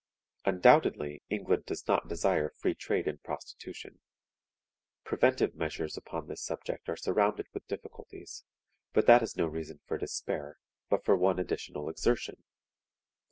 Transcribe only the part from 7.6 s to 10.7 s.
difficulties; but that is no reason for despair,